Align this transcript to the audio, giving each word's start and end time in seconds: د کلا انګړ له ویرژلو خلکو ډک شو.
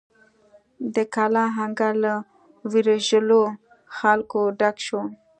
د 0.93 0.95
کلا 1.13 1.45
انګړ 1.63 1.93
له 2.03 2.13
ویرژلو 2.71 3.41
خلکو 3.97 4.41
ډک 4.59 4.75
شو. 4.85 5.01